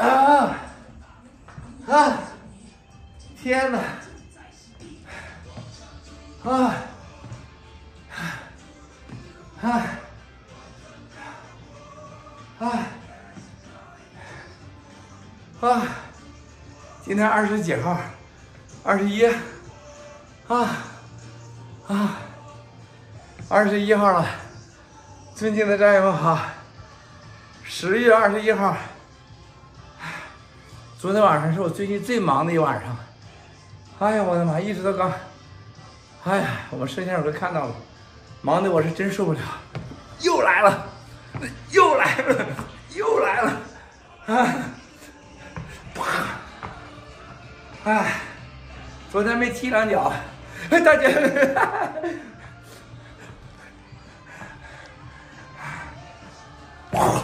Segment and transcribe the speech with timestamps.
[0.00, 0.56] 啊
[1.86, 2.18] 啊！
[3.42, 3.78] 天哪！
[6.42, 6.74] 啊
[9.60, 9.86] 啊
[12.58, 12.86] 啊
[15.60, 15.86] 啊！
[17.04, 18.00] 今天二十几号？
[18.82, 19.26] 二十一。
[20.48, 20.76] 啊
[21.88, 22.16] 啊！
[23.50, 24.26] 二十一号了，
[25.34, 26.38] 尊敬的战友们好。
[27.64, 28.74] 十月二十一号，
[31.00, 32.94] 昨天晚上是我最近最忙的一晚上。
[34.00, 34.60] 哎呀，我的妈！
[34.60, 35.10] 一直到刚，
[36.24, 37.74] 哎呀，我们摄像师都看到了，
[38.42, 39.40] 忙的我是真受不了。
[40.20, 40.86] 又来了，
[41.70, 42.46] 又来了，
[42.94, 43.52] 又来了，
[44.26, 44.54] 啊！
[45.94, 46.04] 啪！
[47.84, 48.20] 哎，
[49.10, 50.12] 昨天没踢两脚，
[50.68, 50.80] 哎，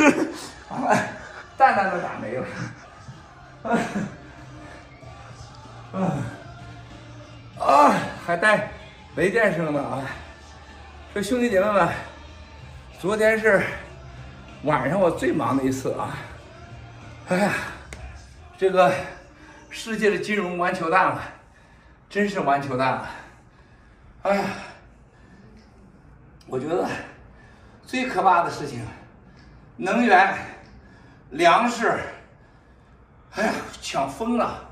[0.00, 1.00] 大 姐，
[1.56, 2.46] 蛋蛋都打没了，
[5.92, 6.16] 啊
[7.58, 8.70] 啊，还带
[9.16, 10.02] 雷电声呢啊！
[11.12, 11.88] 说兄弟姐妹们，
[12.98, 13.62] 昨天是
[14.62, 16.16] 晚上我最忙的一次啊！
[17.28, 17.52] 哎呀，
[18.56, 18.92] 这个
[19.68, 21.20] 世界的金融完球蛋了，
[22.08, 23.10] 真是完球蛋了！
[24.22, 24.44] 哎呀，
[26.46, 26.88] 我觉得
[27.84, 28.80] 最可怕的事情，
[29.80, 30.36] 能源。
[31.30, 31.88] 粮食，
[33.36, 34.68] 哎呀，抢疯了！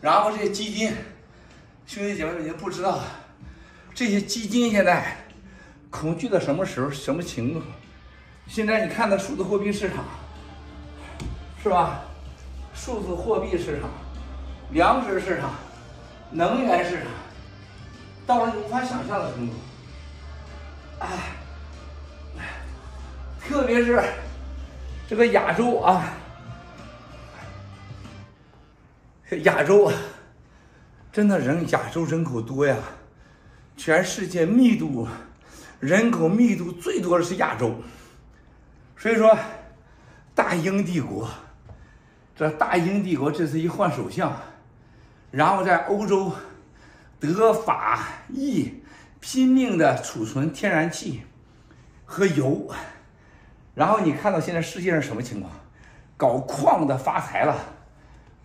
[0.00, 0.96] 然后这些基金，
[1.86, 3.00] 兄弟姐妹们已经不知道，
[3.94, 5.14] 这些基金现在
[5.90, 7.60] 恐惧到什么时候、什么程度？
[8.46, 10.06] 现在你看到数字货币市场，
[11.62, 12.00] 是吧？
[12.74, 13.90] 数字货币市场、
[14.70, 15.50] 粮食市场、
[16.30, 17.08] 能源市场，
[18.26, 19.52] 到了无法想象的程度。
[20.98, 21.08] 哎，
[23.38, 24.02] 特别是。
[25.06, 26.14] 这个亚洲啊，
[29.42, 29.94] 亚洲啊，
[31.12, 32.76] 真的人亚洲人口多呀，
[33.76, 35.06] 全世界密度
[35.78, 37.74] 人口密度最多的是亚洲，
[38.96, 39.38] 所以说
[40.34, 41.28] 大英帝国，
[42.34, 44.34] 这大英帝国这次一换首相，
[45.30, 46.32] 然后在欧洲
[47.20, 48.82] 德法意
[49.20, 51.22] 拼命的储存天然气
[52.06, 52.72] 和油。
[53.74, 55.52] 然后你看到现在世界上什么情况？
[56.16, 57.56] 搞矿的发财了。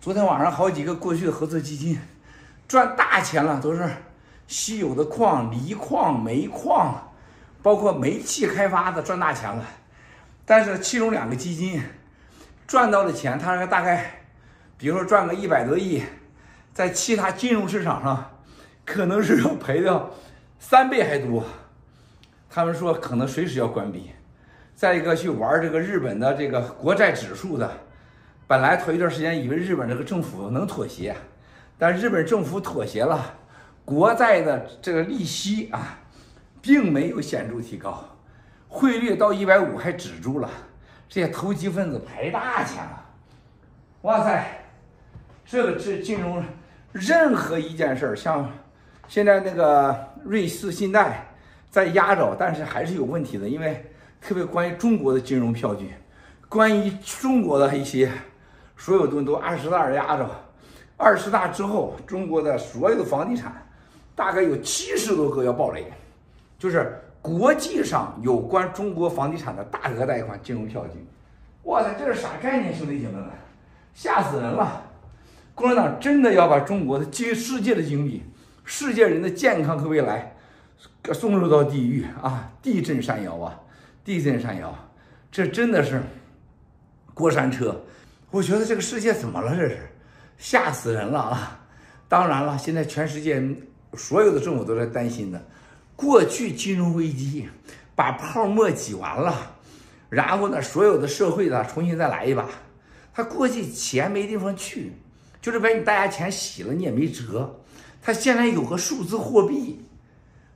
[0.00, 1.98] 昨天晚上好几个过去的合作基金
[2.66, 3.86] 赚大钱了，都是
[4.46, 7.12] 稀有的矿、锂矿、煤矿，
[7.62, 9.62] 包括煤气开发的赚大钱了。
[10.46, 11.82] 但是其中两个基金
[12.66, 14.22] 赚到的钱，他大概，
[14.78, 16.02] 比如说赚个一百多亿，
[16.72, 18.30] 在其他金融市场上
[18.86, 20.08] 可能是要赔掉
[20.58, 21.44] 三倍还多。
[22.48, 24.10] 他们说可能随时要关闭。
[24.78, 27.68] 再一个去玩这个日本的这个国债指数的，
[28.46, 31.16] 本来头一段时间以为日本这个政府能妥协，
[31.76, 33.34] 但日本政府妥协了，
[33.84, 35.98] 国债的这个利息啊，
[36.62, 38.08] 并没有显著提高，
[38.68, 40.48] 汇率到一百五还止住了，
[41.08, 43.04] 这些投机分子赔大钱了，
[44.02, 44.46] 哇塞，
[45.44, 46.40] 这个这金融
[46.92, 48.48] 任何一件事儿，像
[49.08, 51.26] 现在那个瑞士信贷
[51.68, 53.84] 在压着，但是还是有问题的，因为。
[54.20, 55.94] 特别关于中国的金融票据，
[56.48, 58.10] 关于中国的一些
[58.76, 60.28] 所有东西都二十大压着，
[60.96, 63.66] 二十大之后，中国的所有的房地产
[64.14, 65.86] 大概有七十多个要爆雷，
[66.58, 71.04] 就是国际上有关中国房地产的大额贷款金融票据。
[71.64, 73.24] 哇塞，这是啥概念，兄弟姐妹们？
[73.94, 74.84] 吓死人了！
[75.54, 78.22] 共产党真的要把中国的经世界的经济、
[78.64, 80.36] 世界人的健康和未来
[81.12, 83.60] 送入到地狱啊，地震山摇啊！
[84.08, 84.74] 地震山摇，
[85.30, 86.02] 这真的是
[87.12, 87.78] 过山车。
[88.30, 89.54] 我觉得这个世界怎么了？
[89.54, 89.78] 这是
[90.38, 91.60] 吓死人了啊！
[92.08, 93.38] 当然了，现在全世界
[93.92, 95.38] 所有的政府都在担心的。
[95.94, 97.46] 过去金融危机
[97.94, 99.54] 把泡沫挤完了，
[100.08, 102.48] 然后呢，所有的社会呢重新再来一把。
[103.12, 104.90] 他过去钱没地方去，
[105.42, 107.60] 就是把你大家钱洗了，你也没辙。
[108.00, 109.84] 他现在有个数字货币，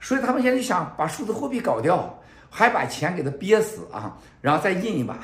[0.01, 2.19] 所以他们现在就想把数字货币搞掉。
[2.55, 5.19] 还把钱给它憋死啊，然后再印一把，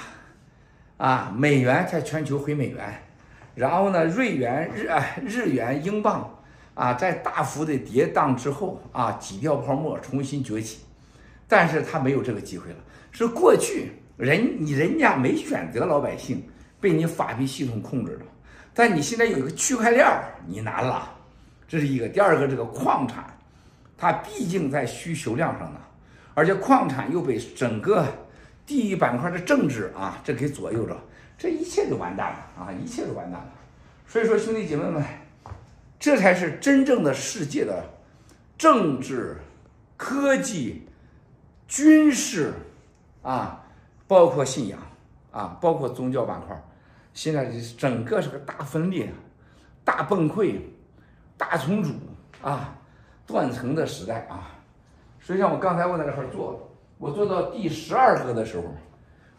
[0.96, 3.02] 啊，美元在全球回美元，
[3.54, 6.26] 然后呢，瑞元、日啊日元、英镑
[6.72, 10.80] 啊，在大幅的跌宕之后啊，挤掉泡沫，重新崛起。
[11.46, 12.76] 但是他没有这个机会了，
[13.12, 16.42] 是过去人你人家没选择，老百姓
[16.80, 18.26] 被你法币系统控制了，
[18.72, 20.06] 但你现在有一个区块链，
[20.46, 21.14] 你难了，
[21.68, 22.08] 这是一个。
[22.08, 23.24] 第二个，这个矿产，
[23.98, 25.80] 它毕竟在需求量上呢，
[26.38, 28.06] 而且矿产又被整个
[28.64, 30.96] 地域板块的政治啊这给左右着，
[31.36, 33.52] 这一切就完蛋了啊，一切都完蛋了。
[34.06, 35.02] 所以说，兄弟姐妹们，
[35.98, 37.84] 这才是真正的世界的
[38.56, 39.36] 政治、
[39.96, 40.86] 科技、
[41.66, 42.52] 军事
[43.22, 43.64] 啊，
[44.06, 44.78] 包括信仰
[45.32, 46.56] 啊，包括宗教板块，
[47.14, 49.12] 现在整个是个大分裂、
[49.84, 50.54] 大崩溃、
[51.36, 51.92] 大重组
[52.40, 52.76] 啊。
[53.26, 54.48] 断层的时代啊，
[55.28, 58.64] 实际上我刚才我在那块做，我做到第十二个的时候，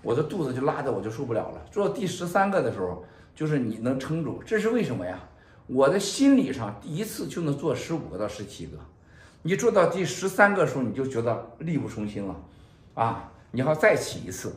[0.03, 1.65] 我的肚子就拉的我就受不了了。
[1.71, 3.03] 做到第十三个的时候，
[3.33, 5.19] 就是你能撑住，这是为什么呀？
[5.65, 8.77] 我的心理上第一次就能做十五个到十七个，
[9.41, 12.35] 你做到第十三个时候你就觉得力不从心了，
[12.93, 14.53] 啊，你要再起一次。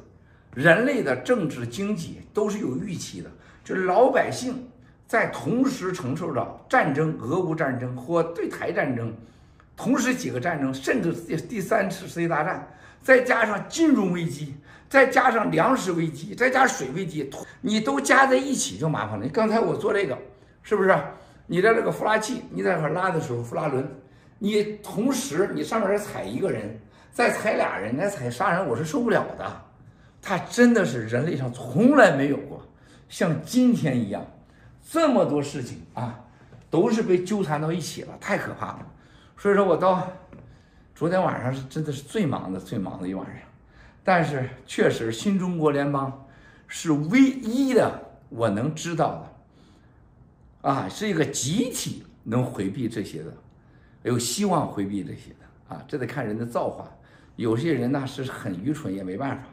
[0.52, 3.31] 人类的政治经济都是有预期的，
[3.64, 4.69] 就是老百姓。
[5.06, 9.14] 在同时承受着战争、俄乌战争或对台战争，
[9.77, 12.69] 同时几个战争，甚至第第三次世界大战，
[13.03, 14.55] 再加上金融危机，
[14.89, 17.31] 再加上粮食危机，再加上水危机，
[17.61, 19.25] 你都加在一起就麻烦了。
[19.25, 20.17] 你刚才我做这个，
[20.63, 20.97] 是不是？
[21.47, 23.87] 你的这个孵拉器，你在那拉的时候，孵拉轮，
[24.39, 26.81] 你同时你上面再踩一个人，
[27.11, 29.63] 再踩俩人，再踩仨人，我是受不了的。
[30.23, 32.65] 它真的是人类上从来没有过
[33.09, 34.25] 像今天一样。
[34.89, 36.21] 这么多事情啊，
[36.71, 38.87] 都是被纠缠到一起了，太可怕了。
[39.37, 40.12] 所以说我到
[40.94, 43.37] 昨天晚上是真的是最忙的、最忙的一晚上。
[44.05, 46.26] 但是确实，新中国联邦
[46.67, 49.25] 是唯一的我能知道
[50.62, 53.32] 的，啊，是一个集体能回避这些的，
[54.02, 55.84] 有希望回避这些的啊。
[55.87, 56.88] 这得看人的造化，
[57.37, 59.44] 有些人呢是很愚蠢，也没办法。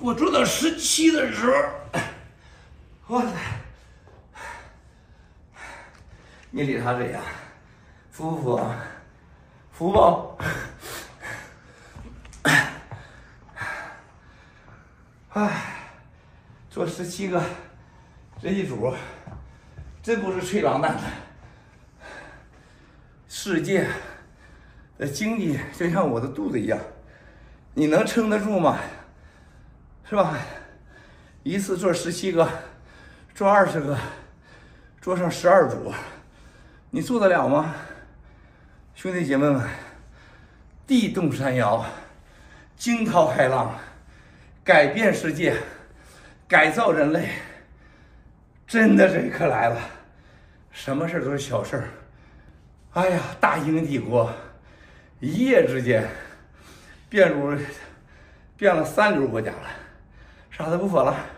[0.00, 1.52] 我做到十七的时候，
[3.16, 3.32] 哇塞！
[6.50, 7.20] 你理他这样，
[8.10, 8.64] 服不服？
[9.72, 10.38] 服不？
[15.38, 15.62] 哎，
[16.70, 17.42] 做十七个，
[18.40, 18.94] 这一组，
[20.02, 21.02] 真不是吹狼蛋的。
[23.28, 23.86] 世界
[24.96, 26.78] 的经济就像我的肚子一样，
[27.74, 28.78] 你能撑得住吗？
[30.08, 30.38] 是吧？
[31.42, 32.48] 一次做十七个，
[33.34, 33.94] 做二十个，
[35.02, 35.92] 做上十二组，
[36.88, 37.74] 你做得了吗？
[38.94, 39.68] 兄弟姐妹们，
[40.86, 41.84] 地动山摇，
[42.74, 43.78] 惊涛骇浪，
[44.64, 45.54] 改变世界，
[46.48, 47.28] 改造人类，
[48.66, 49.78] 真的这一刻来了，
[50.72, 51.84] 什么事都是小事儿。
[52.94, 54.32] 哎呀，大英帝国
[55.20, 56.08] 一夜之间
[57.10, 57.54] 变入
[58.56, 59.68] 变了三流国家了。
[60.58, 61.37] 啥都不说了。